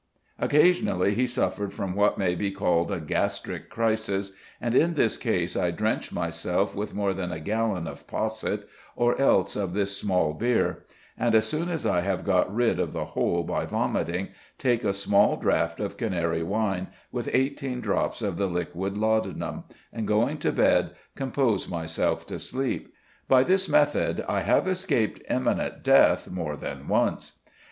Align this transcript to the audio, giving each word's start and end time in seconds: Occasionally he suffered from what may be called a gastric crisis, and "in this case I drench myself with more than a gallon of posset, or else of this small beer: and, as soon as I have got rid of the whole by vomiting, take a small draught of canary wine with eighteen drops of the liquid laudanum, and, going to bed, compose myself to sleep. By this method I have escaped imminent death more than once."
Occasionally 0.39 1.13
he 1.13 1.27
suffered 1.27 1.71
from 1.71 1.93
what 1.93 2.17
may 2.17 2.33
be 2.33 2.49
called 2.49 2.89
a 2.91 2.99
gastric 2.99 3.69
crisis, 3.69 4.31
and 4.59 4.73
"in 4.73 4.95
this 4.95 5.15
case 5.15 5.55
I 5.55 5.69
drench 5.69 6.11
myself 6.11 6.73
with 6.75 6.95
more 6.95 7.13
than 7.13 7.31
a 7.31 7.39
gallon 7.39 7.85
of 7.85 8.07
posset, 8.07 8.67
or 8.95 9.15
else 9.21 9.55
of 9.55 9.75
this 9.75 9.95
small 9.95 10.33
beer: 10.33 10.85
and, 11.19 11.35
as 11.35 11.45
soon 11.45 11.69
as 11.69 11.85
I 11.85 12.01
have 12.01 12.23
got 12.25 12.51
rid 12.51 12.79
of 12.79 12.93
the 12.93 13.05
whole 13.13 13.43
by 13.43 13.67
vomiting, 13.67 14.29
take 14.57 14.83
a 14.83 14.91
small 14.91 15.37
draught 15.37 15.79
of 15.79 15.97
canary 15.97 16.41
wine 16.41 16.87
with 17.11 17.29
eighteen 17.31 17.79
drops 17.79 18.23
of 18.23 18.37
the 18.37 18.47
liquid 18.47 18.97
laudanum, 18.97 19.65
and, 19.93 20.07
going 20.07 20.39
to 20.39 20.51
bed, 20.51 20.95
compose 21.15 21.69
myself 21.69 22.25
to 22.25 22.39
sleep. 22.39 22.91
By 23.27 23.43
this 23.43 23.69
method 23.69 24.25
I 24.27 24.39
have 24.41 24.67
escaped 24.67 25.21
imminent 25.29 25.83
death 25.83 26.27
more 26.27 26.55
than 26.55 26.87
once." 26.87 27.37